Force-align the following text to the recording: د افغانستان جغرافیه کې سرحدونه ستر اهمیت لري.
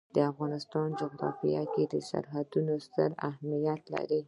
د 0.15 0.17
افغانستان 0.31 0.87
جغرافیه 1.01 1.63
کې 1.73 1.83
سرحدونه 2.09 2.73
ستر 2.85 3.09
اهمیت 3.29 3.81
لري. 3.93 4.19